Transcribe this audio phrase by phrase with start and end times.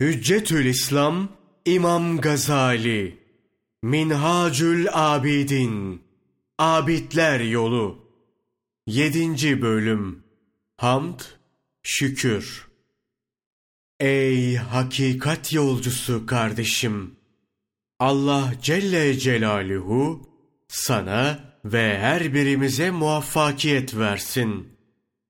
[0.00, 1.28] Hüccetül İslam
[1.64, 3.18] İmam Gazali
[3.82, 6.02] Minhacül Abidin
[6.58, 7.98] Abidler Yolu
[8.86, 9.62] 7.
[9.62, 10.22] Bölüm
[10.76, 11.20] Hamd
[11.82, 12.68] Şükür
[14.00, 17.16] Ey hakikat yolcusu kardeşim!
[17.98, 20.28] Allah Celle Celaluhu
[20.68, 24.68] sana ve her birimize muvaffakiyet versin.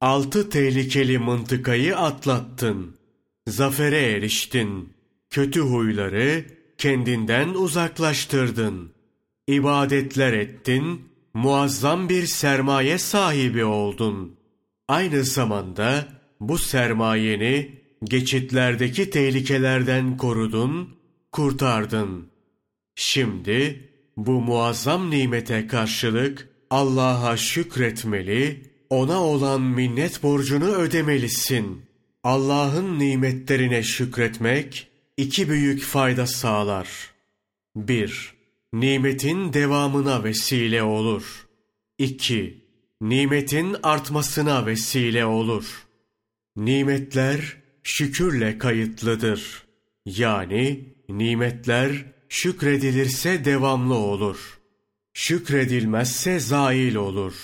[0.00, 3.01] Altı tehlikeli mıntıkayı atlattın.
[3.46, 4.92] Zafere eriştin.
[5.30, 6.44] Kötü huyları
[6.78, 8.92] kendinden uzaklaştırdın.
[9.48, 11.00] İbadetler ettin,
[11.34, 14.36] muazzam bir sermaye sahibi oldun.
[14.88, 16.08] Aynı zamanda
[16.40, 20.96] bu sermayeni geçitlerdeki tehlikelerden korudun,
[21.32, 22.26] kurtardın.
[22.94, 31.91] Şimdi bu muazzam nimete karşılık Allah'a şükretmeli, ona olan minnet borcunu ödemelisin.
[32.24, 36.88] Allah'ın nimetlerine şükretmek iki büyük fayda sağlar.
[37.76, 38.34] 1.
[38.72, 41.46] Nimetin devamına vesile olur.
[41.98, 42.64] 2.
[43.00, 45.86] Nimetin artmasına vesile olur.
[46.56, 49.62] Nimetler şükürle kayıtlıdır.
[50.06, 54.60] Yani nimetler şükredilirse devamlı olur.
[55.14, 57.34] Şükredilmezse zail olur.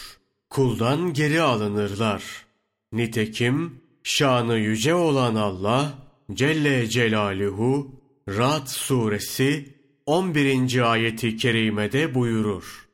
[0.51, 2.23] Kuldan geri alınırlar.
[2.93, 10.91] Nitekim şanı yüce olan Allah Celle Celaluhu Rad suresi 11.
[10.93, 12.89] ayeti kerimede buyurur.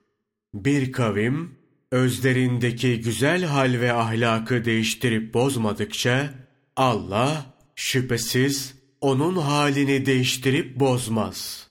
[0.54, 1.58] Bir kavim
[1.90, 6.34] özlerindeki güzel hal ve ahlakı değiştirip bozmadıkça
[6.76, 11.68] Allah şüphesiz onun halini değiştirip bozmaz.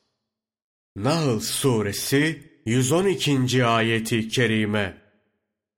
[0.96, 3.66] Nahl suresi 112.
[3.66, 4.98] ayeti kerime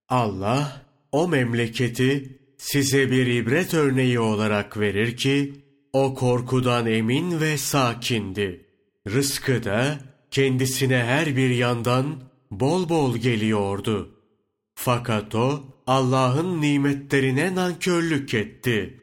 [0.10, 5.54] Allah o memleketi size bir ibret örneği olarak verir ki
[5.94, 8.66] o korkudan emin ve sakindi.
[9.08, 10.00] Rızkı da
[10.32, 12.06] kendisine her bir yandan
[12.52, 14.10] bol bol geliyordu.
[14.76, 19.00] Fakat o Allah'ın nimetlerine nankörlük etti.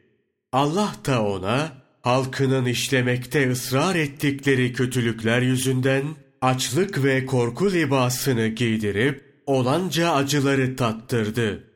[0.52, 1.72] Allah da ona
[2.02, 6.04] halkının işlemekte ısrar ettikleri kötülükler yüzünden
[6.40, 11.71] açlık ve korku libasını giydirip olanca acıları tattırdı.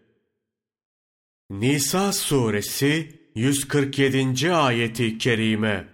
[1.51, 4.53] Nisa suresi 147.
[4.53, 5.89] ayeti kerime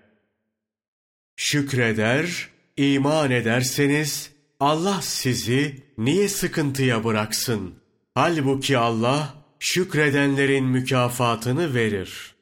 [1.37, 4.31] Şükreder, iman ederseniz
[4.61, 7.75] Allah sizi niye sıkıntıya bıraksın?
[8.15, 12.35] Halbuki Allah şükredenlerin mükafatını verir.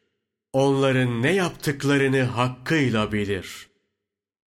[0.53, 3.69] Onların ne yaptıklarını hakkıyla bilir.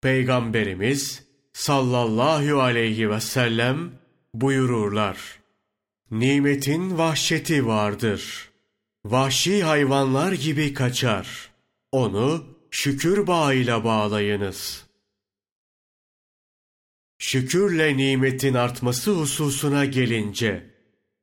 [0.02, 3.90] Peygamberimiz sallallahu aleyhi ve sellem
[4.34, 5.18] buyururlar.
[6.10, 8.51] Nimetin vahşeti vardır.''
[9.04, 11.50] Vahşi hayvanlar gibi kaçar.
[11.92, 14.86] Onu şükür bağıyla bağlayınız.
[17.18, 20.70] Şükürle nimetin artması hususuna gelince,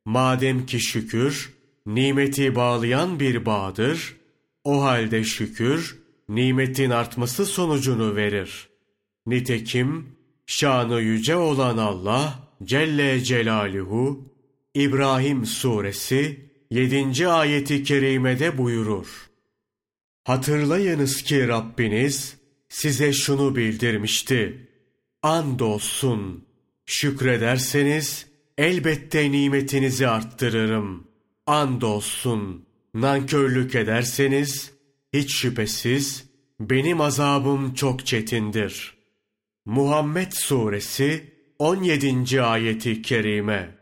[0.05, 1.53] madem ki şükür,
[1.85, 4.15] nimeti bağlayan bir bağdır,
[4.63, 8.69] o halde şükür, nimetin artması sonucunu verir.
[9.25, 10.15] Nitekim,
[10.45, 14.33] şanı yüce olan Allah, Celle Celaluhu,
[14.73, 17.27] İbrahim Suresi 7.
[17.27, 19.29] ayeti kerimede buyurur.
[20.23, 22.37] Hatırlayınız ki Rabbiniz
[22.69, 24.67] size şunu bildirmişti.
[25.23, 26.45] Andolsun
[26.85, 31.07] şükrederseniz elbette nimetinizi arttırırım.
[31.45, 34.71] Andolsun nankörlük ederseniz
[35.13, 36.25] hiç şüphesiz
[36.59, 38.97] benim azabım çok çetindir.
[39.65, 42.41] Muhammed Suresi 17.
[42.41, 43.78] ayeti kerime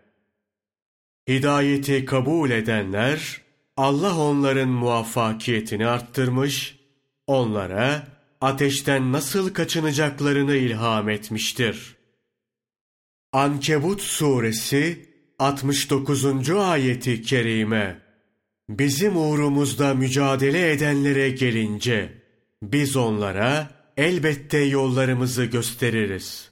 [1.28, 3.42] Hidayeti kabul edenler,
[3.78, 6.80] Allah onların muvaffakiyetini arttırmış,
[7.28, 8.08] onlara
[8.42, 11.96] ateşten nasıl kaçınacaklarını ilham etmiştir.
[13.34, 16.50] Ankebut suresi 69.
[16.50, 18.00] ayeti kerime
[18.70, 22.14] Bizim uğrumuzda mücadele edenlere gelince,
[22.64, 26.52] biz onlara elbette yollarımızı gösteririz.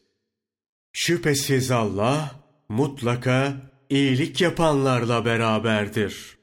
[0.94, 2.32] Şüphesiz Allah
[2.70, 3.54] mutlaka
[3.90, 6.38] iyilik yapanlarla beraberdir.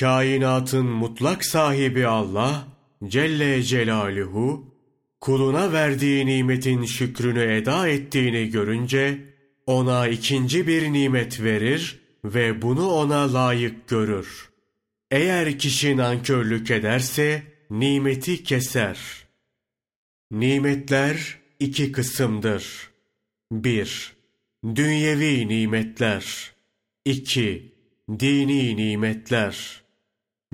[0.00, 2.68] Kainatın mutlak sahibi Allah
[3.08, 4.74] Celle Celaluhu
[5.20, 9.18] kuluna verdiği nimetin şükrünü eda ettiğini görünce
[9.66, 14.50] ona ikinci bir nimet verir ve bunu ona layık görür.
[15.10, 18.98] Eğer kişi nankörlük ederse nimeti keser.
[20.30, 22.90] Nimetler iki kısımdır.
[23.52, 24.15] 1.
[24.74, 26.52] Dünyevi nimetler
[27.04, 27.72] 2.
[28.18, 29.82] Dini nimetler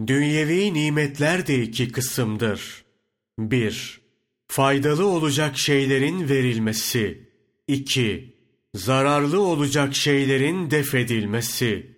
[0.06, 2.84] Dünyevi nimetler de iki kısımdır.
[3.38, 4.00] 1.
[4.48, 7.30] Faydalı olacak şeylerin verilmesi.
[7.68, 8.36] 2.
[8.74, 11.96] Zararlı olacak şeylerin defedilmesi.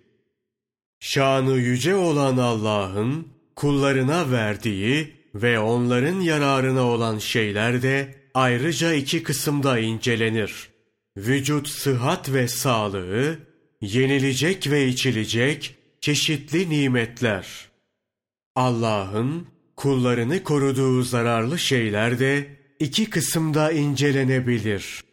[0.99, 9.79] Şanı yüce olan Allah'ın kullarına verdiği ve onların yararına olan şeyler de ayrıca iki kısımda
[9.79, 10.74] incelenir.
[11.17, 13.39] Vücut sıhhat ve sağlığı,
[13.81, 17.69] yenilecek ve içilecek çeşitli nimetler.
[18.55, 22.47] Allah'ın kullarını koruduğu zararlı şeyler de
[22.79, 25.03] iki kısımda incelenebilir.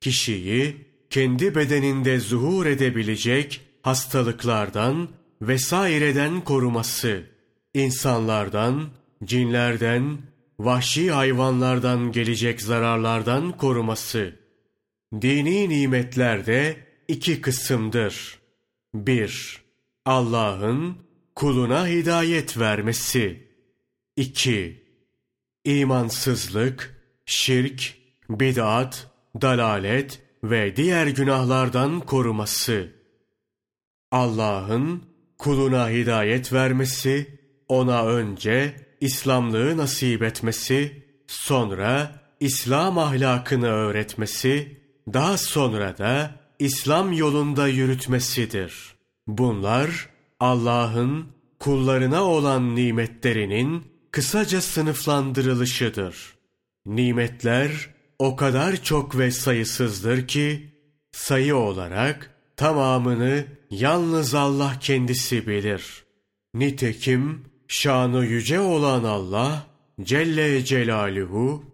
[0.00, 0.76] Kişiyi
[1.10, 5.08] kendi bedeninde zuhur edebilecek hastalıklardan
[5.42, 7.22] vesaireden koruması,
[7.74, 8.88] insanlardan,
[9.24, 10.18] cinlerden,
[10.58, 14.41] vahşi hayvanlardan gelecek zararlardan koruması.
[15.20, 16.76] Dini nimetler de
[17.08, 18.38] iki kısımdır.
[18.94, 19.62] 1.
[20.04, 20.96] Allah'ın
[21.34, 23.48] kuluna hidayet vermesi.
[24.16, 24.82] 2.
[25.64, 27.94] İmansızlık, şirk,
[28.30, 29.10] bid'at,
[29.42, 32.92] dalalet ve diğer günahlardan koruması.
[34.10, 35.04] Allah'ın
[35.38, 44.81] kuluna hidayet vermesi, ona önce İslamlığı nasip etmesi, sonra İslam ahlakını öğretmesi,
[45.12, 48.94] daha sonra da İslam yolunda yürütmesidir.
[49.26, 50.08] Bunlar
[50.40, 51.26] Allah'ın
[51.58, 56.16] kullarına olan nimetlerinin kısaca sınıflandırılışıdır.
[56.86, 60.72] Nimetler o kadar çok ve sayısızdır ki
[61.12, 66.04] sayı olarak tamamını yalnız Allah kendisi bilir.
[66.54, 69.66] Nitekim şanı yüce olan Allah
[70.02, 71.64] Celle Celaluhu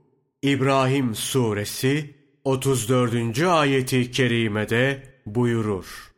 [0.43, 2.18] İbrahim suresi
[2.49, 3.43] 34.
[3.43, 6.13] ayeti kerimede buyurur.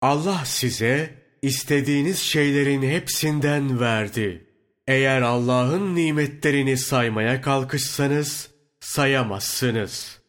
[0.00, 4.46] Allah size istediğiniz şeylerin hepsinden verdi.
[4.86, 8.50] Eğer Allah'ın nimetlerini saymaya kalkışsanız
[8.80, 10.20] sayamazsınız.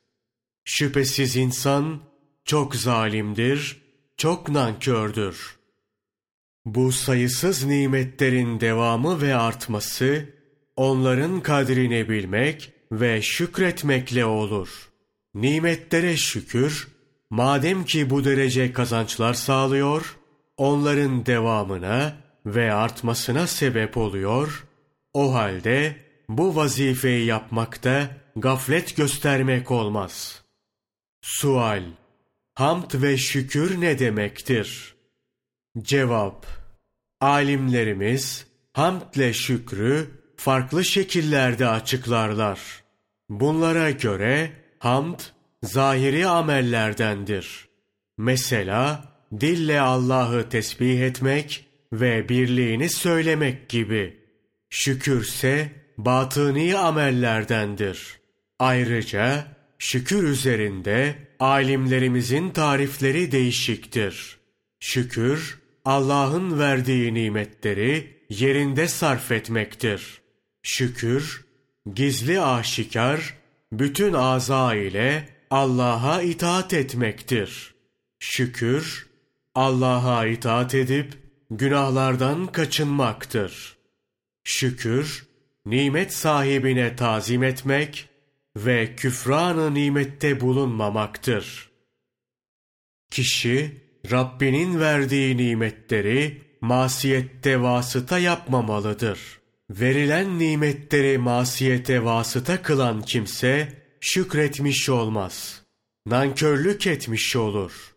[0.65, 2.00] Şüphesiz insan
[2.45, 3.81] çok zalimdir,
[4.17, 5.57] çok nankördür.
[6.65, 10.29] Bu sayısız nimetlerin devamı ve artması,
[10.75, 14.94] onların kadrini bilmek ve şükretmekle olur.
[15.35, 16.87] Nimetlere şükür,
[17.29, 20.17] madem ki bu derece kazançlar sağlıyor,
[20.57, 24.67] onların devamına ve artmasına sebep oluyor,
[25.13, 25.95] o halde
[26.29, 30.43] bu vazifeyi yapmakta gaflet göstermek olmaz.
[31.21, 31.83] Sual
[32.53, 34.95] Hamd ve şükür ne demektir?
[35.79, 36.47] Cevap
[37.21, 42.59] Alimlerimiz hamdle şükrü farklı şekillerde açıklarlar.
[43.29, 45.19] Bunlara göre hamd
[45.63, 47.68] zahiri amellerdendir.
[48.18, 54.18] Mesela dille Allah'ı tesbih etmek ve birliğini söylemek gibi.
[54.69, 58.19] Şükürse batıni amellerdendir.
[58.60, 59.48] Ayrıca
[59.80, 64.38] şükür üzerinde alimlerimizin tarifleri değişiktir.
[64.80, 70.22] Şükür, Allah'ın verdiği nimetleri yerinde sarf etmektir.
[70.63, 71.45] Şükür,
[71.94, 73.33] gizli aşikar,
[73.71, 77.75] bütün aza ile Allah'a itaat etmektir.
[78.19, 79.09] Şükür,
[79.56, 81.13] Allah'a itaat edip
[81.51, 83.77] günahlardan kaçınmaktır.
[84.44, 85.27] Şükür,
[85.65, 88.09] nimet sahibine tazim etmek
[88.57, 91.69] ve küfranı nimette bulunmamaktır.
[93.12, 93.81] Kişi,
[94.12, 99.19] Rabbinin verdiği nimetleri masiyette vasıta yapmamalıdır.
[99.69, 105.62] Verilen nimetleri masiyete vasıta kılan kimse şükretmiş olmaz.
[106.05, 107.93] Nankörlük etmiş olur.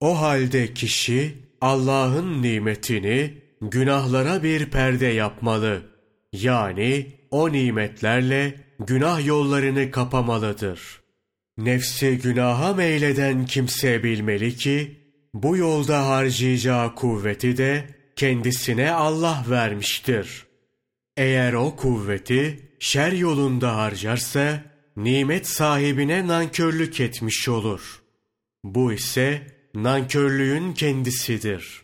[0.00, 5.82] O halde kişi Allah'ın nimetini günahlara bir perde yapmalı.
[6.32, 11.00] Yani o nimetlerle günah yollarını kapamalıdır.
[11.58, 15.00] Nefsi günaha meyleden kimse bilmeli ki,
[15.34, 17.84] bu yolda harcayacağı kuvveti de
[18.16, 20.49] kendisine Allah vermiştir.
[21.16, 24.62] Eğer o kuvveti şer yolunda harcarsa,
[24.96, 28.02] nimet sahibine nankörlük etmiş olur.
[28.64, 31.82] Bu ise nankörlüğün kendisidir.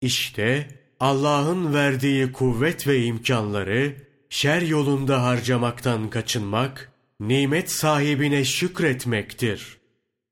[0.00, 0.68] İşte
[1.00, 3.96] Allah'ın verdiği kuvvet ve imkanları
[4.30, 9.78] şer yolunda harcamaktan kaçınmak, nimet sahibine şükretmektir.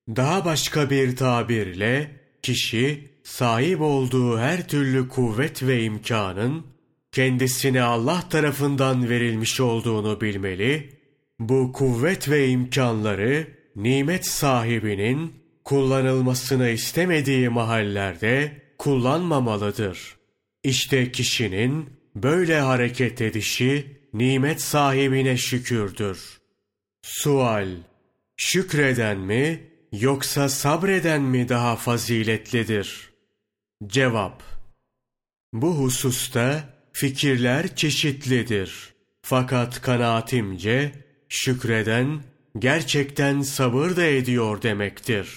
[0.09, 2.11] Daha başka bir tabirle,
[2.43, 6.67] kişi sahip olduğu her türlü kuvvet ve imkanın
[7.13, 10.99] kendisine Allah tarafından verilmiş olduğunu bilmeli,
[11.39, 13.47] bu kuvvet ve imkanları
[13.77, 15.35] nimet sahibinin
[15.65, 20.17] kullanılmasını istemediği mahallerde kullanmamalıdır.
[20.65, 26.39] İşte kişinin böyle hareket edişi nimet sahibine şükürdür.
[27.03, 27.69] Sual
[28.41, 33.11] Şükreden mi yoksa sabreden mi daha faziletlidir?
[33.87, 34.43] Cevap
[35.53, 38.95] Bu hususta fikirler çeşitlidir.
[39.23, 40.93] Fakat kanaatimce
[41.29, 42.21] şükreden
[42.59, 45.29] gerçekten sabır da ediyor demektir.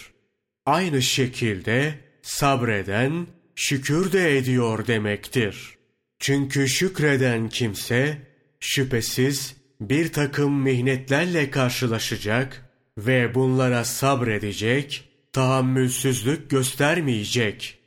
[0.65, 5.77] Aynı şekilde sabreden şükür de ediyor demektir.
[6.19, 8.17] Çünkü şükreden kimse
[8.59, 17.79] şüphesiz bir takım mihnetlerle karşılaşacak ve bunlara sabredecek, tahammülsüzlük göstermeyecek.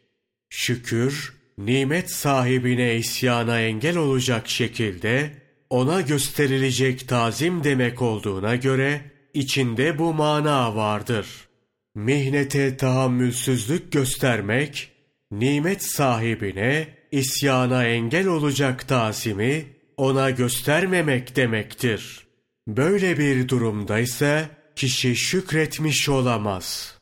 [0.51, 5.31] Şükür, nimet sahibine isyana engel olacak şekilde
[5.71, 9.01] ona gösterilecek tazim demek olduğuna göre
[9.35, 11.27] içinde bu mana vardır.
[11.95, 14.93] Mihnete tahammülsüzlük göstermek,
[15.31, 22.27] nimet sahibine isyana engel olacak tazimi ona göstermemek demektir.
[22.69, 26.99] Böyle bir durumdaysa kişi şükretmiş olamaz.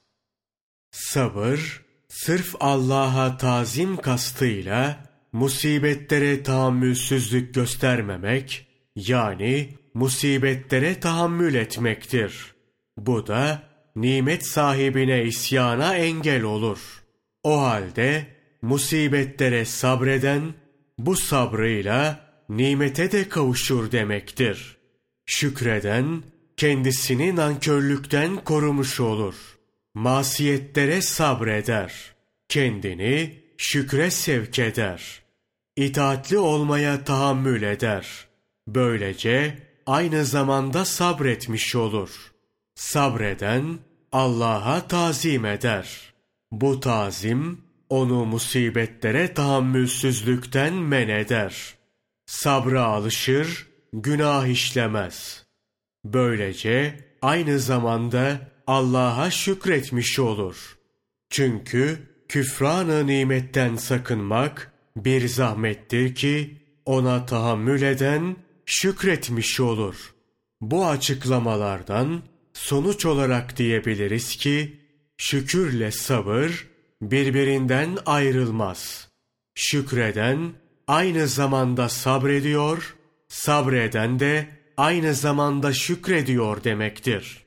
[0.90, 1.82] Sabır,
[2.12, 8.66] sırf Allah'a tazim kastıyla musibetlere tahammülsüzlük göstermemek,
[8.96, 12.54] yani musibetlere tahammül etmektir.
[12.96, 13.62] Bu da
[13.96, 16.78] nimet sahibine isyana engel olur.
[17.42, 18.26] O halde
[18.62, 20.54] musibetlere sabreden
[20.98, 24.76] bu sabrıyla nimete de kavuşur demektir.
[25.26, 26.22] Şükreden
[26.56, 29.34] kendisini nankörlükten korumuş olur.
[29.94, 32.14] Masiyetlere sabreder.
[32.48, 35.22] Kendini şükre sevk eder.
[35.76, 38.26] İtaatli olmaya tahammül eder.
[38.68, 42.32] Böylece aynı zamanda sabretmiş olur.
[42.74, 43.78] Sabreden
[44.12, 46.12] Allah'a tazim eder.
[46.50, 51.74] Bu tazim onu musibetlere tahammülsüzlükten men eder.
[52.26, 55.46] Sabra alışır, günah işlemez.
[56.04, 60.78] Böylece aynı zamanda Allah'a şükretmiş olur.
[61.30, 70.14] Çünkü küfranı nimetten sakınmak bir zahmettir ki ona tahammül eden şükretmiş olur.
[70.60, 74.80] Bu açıklamalardan sonuç olarak diyebiliriz ki
[75.16, 76.68] şükürle sabır
[77.02, 79.08] birbirinden ayrılmaz.
[79.54, 80.52] Şükreden
[80.86, 82.96] aynı zamanda sabrediyor,
[83.28, 87.41] sabreden de aynı zamanda şükrediyor demektir.